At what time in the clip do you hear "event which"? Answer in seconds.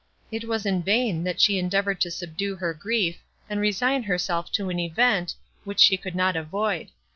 4.79-5.79